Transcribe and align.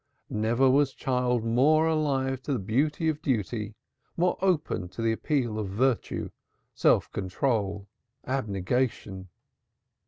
Never 0.31 0.67
was 0.67 0.95
child 0.95 1.45
more 1.45 1.85
alive 1.85 2.41
to 2.41 2.53
the 2.53 2.57
beauty 2.57 3.07
of 3.07 3.21
duty, 3.21 3.75
more 4.17 4.35
open 4.41 4.89
to 4.89 5.01
the 5.03 5.11
appeal 5.11 5.59
of 5.59 5.67
virtue, 5.69 6.31
self 6.73 7.11
control, 7.11 7.87
abnegation. 8.25 9.29